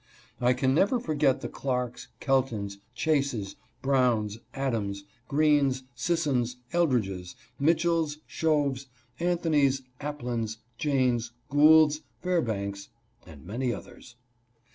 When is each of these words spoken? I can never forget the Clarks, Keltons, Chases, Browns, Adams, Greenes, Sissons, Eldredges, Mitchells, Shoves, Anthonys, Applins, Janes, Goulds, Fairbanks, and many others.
I 0.39 0.53
can 0.53 0.73
never 0.73 0.99
forget 0.99 1.41
the 1.41 1.47
Clarks, 1.47 2.07
Keltons, 2.19 2.79
Chases, 2.95 3.55
Browns, 3.83 4.39
Adams, 4.55 5.03
Greenes, 5.27 5.83
Sissons, 5.93 6.55
Eldredges, 6.73 7.35
Mitchells, 7.59 8.17
Shoves, 8.25 8.87
Anthonys, 9.19 9.83
Applins, 9.99 10.57
Janes, 10.79 11.33
Goulds, 11.51 12.01
Fairbanks, 12.19 12.89
and 13.27 13.45
many 13.45 13.71
others. 13.71 14.15